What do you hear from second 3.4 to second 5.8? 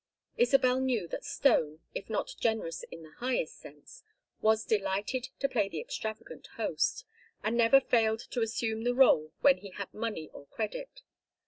sense, was delighted to play the